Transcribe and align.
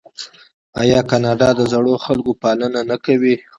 آیا 0.81 0.99
کاناډا 1.09 1.49
د 1.55 1.61
زړو 1.71 1.93
خلکو 2.05 2.31
پالنه 2.43 2.81
نه 2.89 2.97
کوي؟ 3.05 3.35